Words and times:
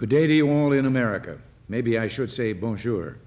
Good 0.00 0.08
day 0.08 0.26
to 0.26 0.32
you 0.32 0.50
all 0.50 0.72
in 0.72 0.86
America. 0.86 1.36
Maybe 1.68 1.98
I 1.98 2.08
should 2.08 2.30
say 2.30 2.54
bonjour. 2.54 3.18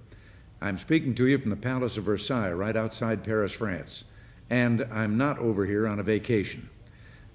I'm 0.60 0.80
speaking 0.80 1.14
to 1.14 1.28
you 1.28 1.38
from 1.38 1.52
the 1.52 1.56
Palace 1.56 1.98
of 1.98 2.06
Versailles, 2.06 2.52
right 2.52 2.76
outside 2.76 3.24
Paris, 3.24 3.52
France. 3.54 4.06
And 4.50 4.82
I'm 4.92 5.16
not 5.16 5.38
over 5.38 5.68
here 5.68 5.88
on 5.88 6.00
a 6.00 6.04
vacation. 6.04 6.72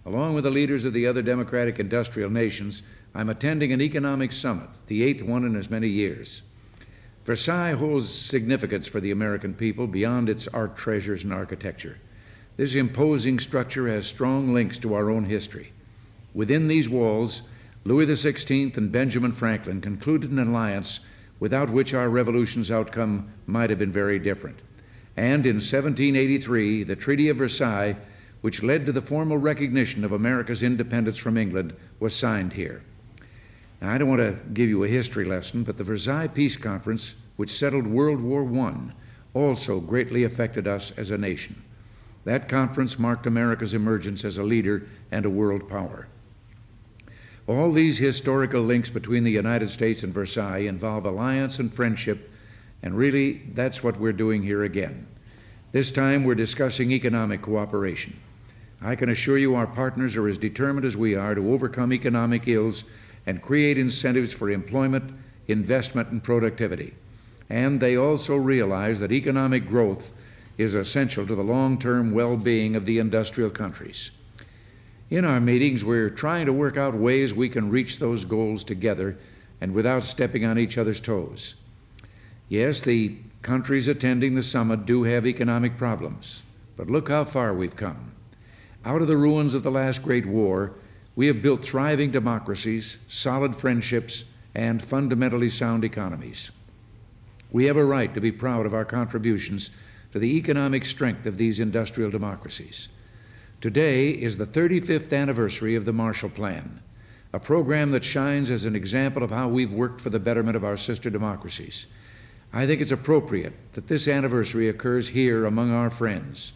Along 0.04 0.34
with 0.34 0.42
the 0.42 0.50
leaders 0.50 0.82
of 0.82 0.92
the 0.92 1.06
other 1.06 1.22
democratic 1.22 1.78
industrial 1.78 2.30
nations, 2.30 2.82
I'm 3.14 3.28
attending 3.28 3.72
an 3.72 3.80
economic 3.80 4.32
summit, 4.32 4.70
the 4.88 5.04
eighth 5.04 5.22
one 5.22 5.44
in 5.44 5.54
as 5.54 5.70
many 5.70 5.86
years. 5.86 6.42
Versailles 7.24 7.74
holds 7.74 8.12
significance 8.12 8.88
for 8.88 8.98
the 8.98 9.12
American 9.12 9.54
people 9.54 9.86
beyond 9.86 10.28
its 10.28 10.48
art 10.48 10.76
treasures 10.76 11.22
and 11.22 11.32
architecture. 11.32 12.00
This 12.56 12.74
imposing 12.74 13.38
structure 13.38 13.86
has 13.86 14.04
strong 14.04 14.52
links 14.52 14.78
to 14.78 14.94
our 14.94 15.10
own 15.10 15.26
history. 15.26 15.72
Within 16.34 16.66
these 16.66 16.88
walls, 16.88 17.42
Louis 17.88 18.04
XVI 18.04 18.76
and 18.76 18.92
Benjamin 18.92 19.32
Franklin 19.32 19.80
concluded 19.80 20.30
an 20.30 20.38
alliance 20.38 21.00
without 21.40 21.70
which 21.70 21.94
our 21.94 22.10
revolution's 22.10 22.70
outcome 22.70 23.32
might 23.46 23.70
have 23.70 23.78
been 23.78 23.90
very 23.90 24.18
different. 24.18 24.58
And 25.16 25.46
in 25.46 25.54
1783, 25.54 26.82
the 26.82 26.94
Treaty 26.94 27.30
of 27.30 27.38
Versailles, 27.38 27.96
which 28.42 28.62
led 28.62 28.84
to 28.84 28.92
the 28.92 29.00
formal 29.00 29.38
recognition 29.38 30.04
of 30.04 30.12
America's 30.12 30.62
independence 30.62 31.16
from 31.16 31.38
England, 31.38 31.74
was 31.98 32.14
signed 32.14 32.52
here. 32.52 32.82
Now, 33.80 33.94
I 33.94 33.96
don't 33.96 34.10
want 34.10 34.20
to 34.20 34.36
give 34.52 34.68
you 34.68 34.84
a 34.84 34.88
history 34.88 35.24
lesson, 35.24 35.64
but 35.64 35.78
the 35.78 35.84
Versailles 35.84 36.26
Peace 36.26 36.58
Conference, 36.58 37.14
which 37.36 37.56
settled 37.56 37.86
World 37.86 38.20
War 38.20 38.46
I, 38.66 38.92
also 39.32 39.80
greatly 39.80 40.24
affected 40.24 40.68
us 40.68 40.92
as 40.98 41.10
a 41.10 41.16
nation. 41.16 41.62
That 42.26 42.50
conference 42.50 42.98
marked 42.98 43.26
America's 43.26 43.72
emergence 43.72 44.26
as 44.26 44.36
a 44.36 44.42
leader 44.42 44.86
and 45.10 45.24
a 45.24 45.30
world 45.30 45.70
power. 45.70 46.06
All 47.48 47.72
these 47.72 47.96
historical 47.96 48.60
links 48.60 48.90
between 48.90 49.24
the 49.24 49.30
United 49.30 49.70
States 49.70 50.02
and 50.02 50.12
Versailles 50.12 50.66
involve 50.66 51.06
alliance 51.06 51.58
and 51.58 51.72
friendship, 51.72 52.30
and 52.82 52.94
really 52.94 53.40
that's 53.54 53.82
what 53.82 53.98
we're 53.98 54.12
doing 54.12 54.42
here 54.42 54.64
again. 54.64 55.06
This 55.72 55.90
time 55.90 56.24
we're 56.24 56.34
discussing 56.34 56.92
economic 56.92 57.40
cooperation. 57.40 58.20
I 58.82 58.96
can 58.96 59.08
assure 59.08 59.38
you 59.38 59.54
our 59.54 59.66
partners 59.66 60.14
are 60.14 60.28
as 60.28 60.36
determined 60.36 60.84
as 60.84 60.94
we 60.94 61.14
are 61.14 61.34
to 61.34 61.54
overcome 61.54 61.90
economic 61.90 62.46
ills 62.46 62.84
and 63.24 63.40
create 63.40 63.78
incentives 63.78 64.34
for 64.34 64.50
employment, 64.50 65.14
investment, 65.46 66.10
and 66.10 66.22
productivity. 66.22 66.92
And 67.48 67.80
they 67.80 67.96
also 67.96 68.36
realize 68.36 69.00
that 69.00 69.10
economic 69.10 69.66
growth 69.66 70.12
is 70.58 70.74
essential 70.74 71.26
to 71.26 71.34
the 71.34 71.42
long 71.42 71.78
term 71.78 72.12
well 72.12 72.36
being 72.36 72.76
of 72.76 72.84
the 72.84 72.98
industrial 72.98 73.48
countries. 73.48 74.10
In 75.10 75.24
our 75.24 75.40
meetings, 75.40 75.82
we're 75.82 76.10
trying 76.10 76.44
to 76.46 76.52
work 76.52 76.76
out 76.76 76.94
ways 76.94 77.32
we 77.32 77.48
can 77.48 77.70
reach 77.70 77.98
those 77.98 78.26
goals 78.26 78.62
together 78.62 79.16
and 79.58 79.72
without 79.72 80.04
stepping 80.04 80.44
on 80.44 80.58
each 80.58 80.76
other's 80.76 81.00
toes. 81.00 81.54
Yes, 82.48 82.82
the 82.82 83.16
countries 83.40 83.88
attending 83.88 84.34
the 84.34 84.42
summit 84.42 84.84
do 84.84 85.04
have 85.04 85.26
economic 85.26 85.78
problems, 85.78 86.42
but 86.76 86.90
look 86.90 87.08
how 87.08 87.24
far 87.24 87.54
we've 87.54 87.76
come. 87.76 88.12
Out 88.84 89.00
of 89.00 89.08
the 89.08 89.16
ruins 89.16 89.54
of 89.54 89.62
the 89.62 89.70
last 89.70 90.02
great 90.02 90.26
war, 90.26 90.72
we 91.16 91.26
have 91.26 91.42
built 91.42 91.64
thriving 91.64 92.10
democracies, 92.10 92.98
solid 93.08 93.56
friendships, 93.56 94.24
and 94.54 94.84
fundamentally 94.84 95.48
sound 95.48 95.84
economies. 95.84 96.50
We 97.50 97.64
have 97.64 97.76
a 97.78 97.84
right 97.84 98.12
to 98.12 98.20
be 98.20 98.30
proud 98.30 98.66
of 98.66 98.74
our 98.74 98.84
contributions 98.84 99.70
to 100.12 100.18
the 100.18 100.36
economic 100.36 100.84
strength 100.84 101.24
of 101.24 101.38
these 101.38 101.60
industrial 101.60 102.10
democracies. 102.10 102.88
Today 103.60 104.10
is 104.10 104.36
the 104.36 104.46
35th 104.46 105.12
anniversary 105.12 105.74
of 105.74 105.84
the 105.84 105.92
Marshall 105.92 106.28
Plan, 106.28 106.80
a 107.32 107.40
program 107.40 107.90
that 107.90 108.04
shines 108.04 108.50
as 108.50 108.64
an 108.64 108.76
example 108.76 109.24
of 109.24 109.32
how 109.32 109.48
we've 109.48 109.72
worked 109.72 110.00
for 110.00 110.10
the 110.10 110.20
betterment 110.20 110.54
of 110.54 110.62
our 110.62 110.76
sister 110.76 111.10
democracies. 111.10 111.86
I 112.52 112.68
think 112.68 112.80
it's 112.80 112.92
appropriate 112.92 113.54
that 113.72 113.88
this 113.88 114.06
anniversary 114.06 114.68
occurs 114.68 115.08
here 115.08 115.44
among 115.44 115.72
our 115.72 115.90
friends. 115.90 116.52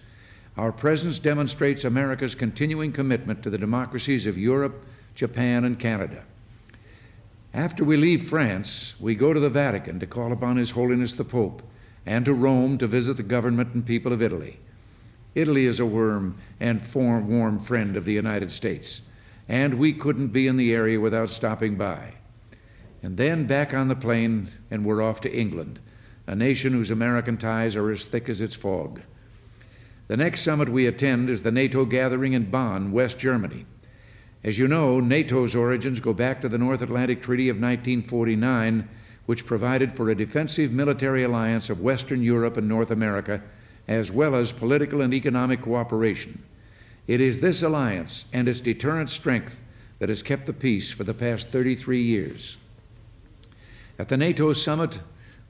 Our 0.57 0.71
presence 0.71 1.19
demonstrates 1.19 1.83
America's 1.83 2.37
continuing 2.37 2.93
commitment 2.93 3.43
to 3.43 3.51
the 3.51 3.59
democracies 3.59 4.25
of 4.25 4.39
Europe, 4.39 4.87
Japan, 5.17 5.65
and 5.65 5.81
Canada. 5.81 6.23
After 7.53 7.83
we 7.83 7.97
leave 7.97 8.29
France, 8.29 8.95
we 9.01 9.17
go 9.17 9.33
to 9.33 9.41
the 9.41 9.51
Vatican 9.51 9.99
to 9.99 10.07
call 10.07 10.31
upon 10.31 10.57
His 10.57 10.71
Holiness 10.71 11.17
the 11.17 11.25
Pope 11.25 11.65
and 12.07 12.25
to 12.27 12.33
Rome 12.33 12.79
to 12.79 12.87
visit 12.87 13.17
the 13.17 13.25
government 13.25 13.75
and 13.75 13.85
people 13.85 14.13
of 14.13 14.23
Italy. 14.23 14.61
Italy 15.35 15.67
is 15.67 15.81
a 15.81 15.87
warm 15.87 16.37
and 16.61 16.85
form, 16.85 17.29
warm 17.29 17.59
friend 17.59 17.97
of 17.97 18.05
the 18.05 18.13
United 18.13 18.51
States, 18.51 19.01
and 19.49 19.75
we 19.75 19.93
couldn't 19.93 20.29
be 20.29 20.47
in 20.47 20.57
the 20.57 20.73
area 20.73 21.01
without 21.01 21.31
stopping 21.31 21.77
by. 21.77 22.15
And 23.03 23.17
then 23.17 23.47
back 23.47 23.75
on 23.75 23.89
the 23.89 23.97
plane, 23.97 24.51
and 24.71 24.85
we're 24.85 25.03
off 25.03 25.21
to 25.23 25.33
England, 25.33 25.81
a 26.27 26.37
nation 26.37 26.73
whose 26.73 26.91
American 26.91 27.37
ties 27.37 27.75
are 27.75 27.91
as 27.91 28.05
thick 28.05 28.29
as 28.29 28.41
its 28.41 28.55
fog. 28.55 29.01
The 30.09 30.17
next 30.17 30.43
summit 30.43 30.69
we 30.69 30.87
attend 30.87 31.31
is 31.31 31.43
the 31.43 31.51
NATO 31.51 31.85
gathering 31.85 32.35
in 32.35 32.51
Bonn, 32.51 32.93
West 32.93 33.19
Germany. 33.19 33.67
As 34.45 34.59
you 34.59 34.69
know, 34.69 35.01
NATO's 35.01 35.55
origins 35.55 36.01
go 36.01 36.13
back 36.13 36.41
to 36.43 36.49
the 36.49 36.59
North 36.59 36.83
Atlantic 36.83 37.23
Treaty 37.23 37.49
of 37.49 37.57
1949, 37.57 38.89
which 39.27 39.47
provided 39.47 39.93
for 39.97 40.11
a 40.11 40.15
defensive 40.15 40.73
military 40.73 41.23
alliance 41.23 41.71
of 41.71 41.81
Western 41.81 42.23
Europe 42.23 42.57
and 42.57 42.69
North 42.69 42.91
America 42.91 43.41
as 43.89 44.11
well 44.11 44.35
as 44.35 44.53
political 44.53 45.01
and 45.01 45.13
economic 45.13 45.63
cooperation. 45.63 46.43
It 47.07 47.21
is 47.21 47.41
this 47.41 47.63
alliance 47.63 48.25
and 48.33 48.49
its 48.49 48.61
deterrent 48.61 49.11
strength 49.11 49.61
that 49.99 50.09
has 50.09 50.23
kept 50.23 50.47
the 50.47 50.53
peace 50.53 50.93
for 50.93 51.05
the 51.05 51.15
past 51.15 51.49
33 51.49 52.03
years. 52.03 52.57
At 53.99 54.09
the 54.09 54.17
NATO 54.17 54.53
summit, 54.53 55.01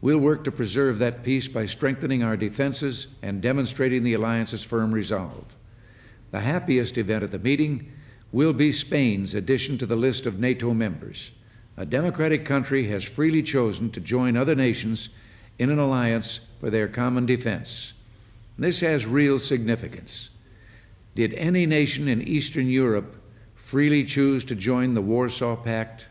we'll 0.01 0.19
work 0.19 0.45
to 0.45 0.53
preserve 0.53 0.99
that 0.99 1.23
peace 1.23 1.49
by 1.49 1.67
strengthening 1.67 2.23
our 2.23 2.37
defenses 2.37 3.07
and 3.23 3.41
demonstrating 3.41 4.03
the 4.03 4.15
alliance's 4.15 4.65
firm 4.65 4.93
resolve. 4.93 5.45
The 6.33 6.41
happiest 6.41 6.99
event 6.99 7.23
at 7.23 7.31
the 7.31 7.39
meeting 7.39 7.93
will 8.33 8.53
be 8.53 8.73
Spain's 8.73 9.35
addition 9.35 9.79
to 9.79 9.87
the 9.87 9.97
list 9.97 10.27
of 10.27 10.41
NATO 10.41 10.73
members. 10.73 11.31
A 11.77 11.87
democratic 11.87 12.45
country 12.45 12.89
has 12.89 13.05
freely 13.05 13.43
chosen 13.43 13.91
to 13.91 14.01
join 14.01 14.37
other 14.37 14.55
nations 14.55 15.11
in 15.59 15.71
an 15.71 15.79
alliance 15.79 16.41
for 16.61 16.71
their 16.71 16.89
common 16.89 17.27
defense. 17.27 17.93
This 18.59 18.81
has 18.81 19.07
real 19.07 19.39
significance. 19.39 20.29
Did 21.15 21.35
any 21.35 21.67
nation 21.67 22.09
in 22.09 22.23
Eastern 22.23 22.69
Europe 22.69 23.17
freely 23.55 24.05
choose 24.05 24.45
to 24.45 24.55
join 24.55 24.95
the 24.95 25.03
Warsaw 25.03 25.57
Pact? 25.57 26.07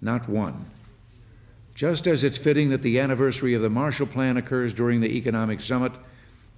Not 0.00 0.28
one. 0.28 0.70
Just 1.74 2.06
as 2.06 2.22
it's 2.22 2.38
fitting 2.38 2.70
that 2.70 2.82
the 2.82 3.00
anniversary 3.00 3.54
of 3.54 3.62
the 3.62 3.70
Marshall 3.70 4.06
Plan 4.06 4.36
occurs 4.36 4.72
during 4.72 5.00
the 5.00 5.16
Economic 5.16 5.60
Summit, 5.60 5.92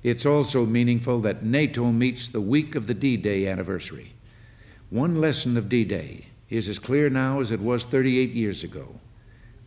it's 0.03 0.27
also 0.27 0.66
meaningful 0.66 1.21
that 1.22 1.43
NATO 1.43 1.91
meets 1.91 2.28
the 2.28 2.41
week 2.41 2.75
of 2.75 2.87
the 2.87 2.94
D 2.94 3.16
Day 3.16 3.47
anniversary. 3.48 4.12
One 4.91 5.21
lesson 5.21 5.56
of 5.56 5.69
D 5.69 5.84
Day 5.84 6.27
is 6.50 6.69
as 6.69 6.78
clear 6.78 7.09
now 7.10 7.41
as 7.41 7.50
it 7.50 7.60
was 7.60 7.84
38 7.84 8.31
years 8.31 8.62
ago. 8.62 9.00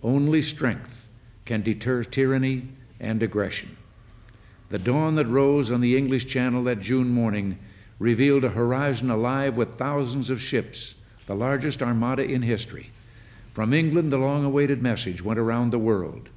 Only 0.01 0.41
strength 0.41 1.01
can 1.45 1.61
deter 1.61 2.03
tyranny 2.03 2.69
and 2.99 3.21
aggression. 3.21 3.75
The 4.69 4.79
dawn 4.79 5.15
that 5.15 5.27
rose 5.27 5.71
on 5.71 5.81
the 5.81 5.97
English 5.97 6.27
Channel 6.27 6.63
that 6.65 6.79
June 6.79 7.09
morning 7.09 7.57
revealed 7.97 8.43
a 8.43 8.49
horizon 8.49 9.09
alive 9.09 9.57
with 9.57 9.77
thousands 9.77 10.29
of 10.29 10.41
ships, 10.41 10.95
the 11.25 11.35
largest 11.35 11.81
armada 11.81 12.23
in 12.23 12.43
history. 12.43 12.91
From 13.53 13.73
England, 13.73 14.11
the 14.11 14.17
long 14.17 14.45
awaited 14.45 14.81
message 14.81 15.23
went 15.23 15.39
around 15.39 15.71
the 15.71 15.79
world. 15.79 16.29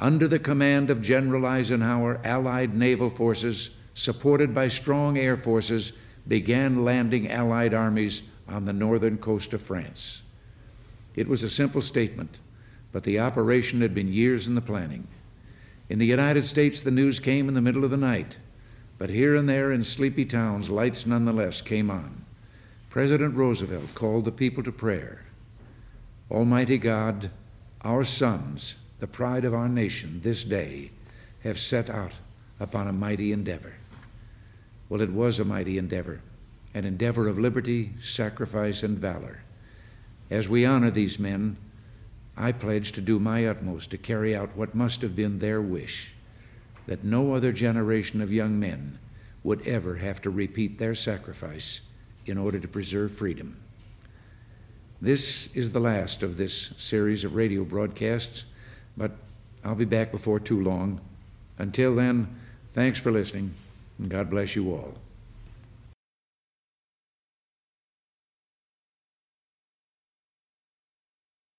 Under 0.00 0.28
the 0.28 0.38
command 0.38 0.90
of 0.90 1.00
General 1.00 1.46
Eisenhower, 1.46 2.20
Allied 2.24 2.74
naval 2.74 3.08
forces, 3.08 3.70
supported 3.94 4.54
by 4.54 4.68
strong 4.68 5.16
air 5.16 5.36
forces, 5.36 5.92
began 6.28 6.84
landing 6.84 7.30
Allied 7.30 7.72
armies 7.72 8.22
on 8.48 8.64
the 8.64 8.72
northern 8.72 9.16
coast 9.16 9.54
of 9.54 9.62
France. 9.62 10.22
It 11.14 11.28
was 11.28 11.42
a 11.42 11.48
simple 11.48 11.80
statement, 11.80 12.38
but 12.92 13.04
the 13.04 13.18
operation 13.20 13.80
had 13.80 13.94
been 13.94 14.12
years 14.12 14.46
in 14.46 14.54
the 14.54 14.60
planning. 14.60 15.08
In 15.88 15.98
the 15.98 16.06
United 16.06 16.44
States, 16.44 16.82
the 16.82 16.90
news 16.90 17.20
came 17.20 17.48
in 17.48 17.54
the 17.54 17.60
middle 17.60 17.84
of 17.84 17.90
the 17.90 17.96
night, 17.96 18.36
but 18.98 19.10
here 19.10 19.36
and 19.36 19.48
there 19.48 19.70
in 19.70 19.82
sleepy 19.82 20.24
towns, 20.24 20.68
lights 20.68 21.06
nonetheless 21.06 21.60
came 21.60 21.90
on. 21.90 22.24
President 22.90 23.36
Roosevelt 23.36 23.94
called 23.94 24.24
the 24.24 24.32
people 24.32 24.62
to 24.62 24.72
prayer. 24.72 25.24
Almighty 26.30 26.78
God, 26.78 27.30
our 27.82 28.02
sons, 28.02 28.74
the 28.98 29.06
pride 29.06 29.44
of 29.44 29.54
our 29.54 29.68
nation, 29.68 30.20
this 30.24 30.42
day 30.42 30.90
have 31.44 31.58
set 31.58 31.88
out 31.88 32.12
upon 32.58 32.88
a 32.88 32.92
mighty 32.92 33.32
endeavor. 33.32 33.74
Well, 34.88 35.00
it 35.00 35.12
was 35.12 35.38
a 35.38 35.44
mighty 35.44 35.78
endeavor, 35.78 36.20
an 36.74 36.84
endeavor 36.84 37.28
of 37.28 37.38
liberty, 37.38 37.92
sacrifice, 38.02 38.82
and 38.82 38.98
valor. 38.98 39.40
As 40.30 40.48
we 40.48 40.64
honor 40.64 40.90
these 40.90 41.18
men, 41.18 41.56
I 42.36 42.52
pledge 42.52 42.92
to 42.92 43.00
do 43.00 43.18
my 43.18 43.46
utmost 43.46 43.90
to 43.90 43.98
carry 43.98 44.36
out 44.36 44.56
what 44.56 44.74
must 44.74 45.00
have 45.00 45.16
been 45.16 45.38
their 45.38 45.60
wish 45.60 46.12
that 46.86 47.04
no 47.04 47.34
other 47.34 47.52
generation 47.52 48.20
of 48.20 48.32
young 48.32 48.58
men 48.60 48.98
would 49.42 49.66
ever 49.66 49.96
have 49.96 50.22
to 50.22 50.30
repeat 50.30 50.78
their 50.78 50.94
sacrifice 50.94 51.80
in 52.26 52.38
order 52.38 52.58
to 52.58 52.68
preserve 52.68 53.12
freedom. 53.12 53.56
This 55.00 55.48
is 55.54 55.72
the 55.72 55.80
last 55.80 56.22
of 56.22 56.36
this 56.36 56.70
series 56.78 57.22
of 57.22 57.34
radio 57.34 57.64
broadcasts, 57.64 58.44
but 58.96 59.12
I'll 59.64 59.74
be 59.74 59.84
back 59.84 60.10
before 60.10 60.40
too 60.40 60.62
long. 60.62 61.00
Until 61.58 61.94
then, 61.94 62.38
thanks 62.74 62.98
for 62.98 63.10
listening, 63.10 63.54
and 63.98 64.08
God 64.08 64.30
bless 64.30 64.56
you 64.56 64.72
all. 64.72 64.94